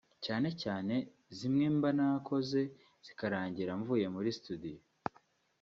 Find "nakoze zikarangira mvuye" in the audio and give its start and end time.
1.97-4.07